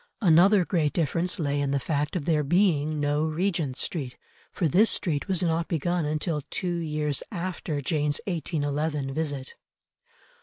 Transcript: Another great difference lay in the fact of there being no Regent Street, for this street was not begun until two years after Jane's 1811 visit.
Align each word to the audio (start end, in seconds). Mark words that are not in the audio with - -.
Another 0.23 0.65
great 0.65 0.93
difference 0.93 1.37
lay 1.37 1.61
in 1.61 1.69
the 1.69 1.79
fact 1.79 2.15
of 2.15 2.25
there 2.25 2.41
being 2.43 2.99
no 2.99 3.23
Regent 3.23 3.77
Street, 3.77 4.17
for 4.51 4.67
this 4.67 4.89
street 4.89 5.27
was 5.27 5.43
not 5.43 5.67
begun 5.67 6.05
until 6.05 6.41
two 6.49 6.77
years 6.77 7.21
after 7.31 7.81
Jane's 7.81 8.19
1811 8.25 9.13
visit. 9.13 9.53